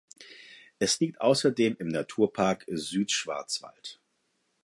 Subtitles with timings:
[0.79, 4.01] Es liegt außerdem im Naturpark Südschwarzwald.